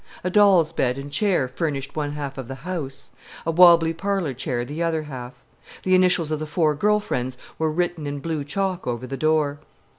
A 0.23 0.31
doll's 0.31 0.73
bed 0.73 0.97
and 0.97 1.11
chair 1.11 1.47
furnished 1.47 1.95
one 1.95 2.13
half 2.13 2.39
of 2.39 2.47
the 2.47 2.55
"house," 2.65 3.11
a 3.45 3.51
wobbly 3.51 3.93
parlor 3.93 4.33
chair 4.33 4.65
the 4.65 4.81
other 4.81 5.03
half. 5.03 5.33
The 5.83 5.93
initials 5.93 6.31
of 6.31 6.39
the 6.39 6.47
four 6.47 6.73
girl 6.73 6.99
friends 6.99 7.37
were 7.59 7.71
written 7.71 8.07
in 8.07 8.17
blue 8.17 8.43
chalk 8.43 8.87
over 8.87 9.05
the 9.05 9.15
door. 9.15 9.59